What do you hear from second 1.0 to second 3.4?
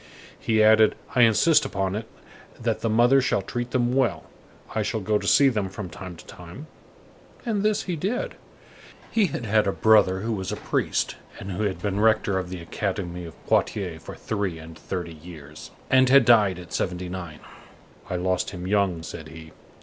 "I insist upon it that the mother